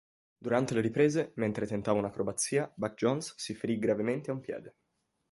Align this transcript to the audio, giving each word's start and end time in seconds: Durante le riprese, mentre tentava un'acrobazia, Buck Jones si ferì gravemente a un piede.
Durante 0.43 0.73
le 0.73 0.81
riprese, 0.81 1.31
mentre 1.35 1.67
tentava 1.67 1.99
un'acrobazia, 1.99 2.73
Buck 2.75 2.95
Jones 2.95 3.35
si 3.37 3.53
ferì 3.53 3.77
gravemente 3.77 4.31
a 4.31 4.33
un 4.33 4.39
piede. 4.39 4.75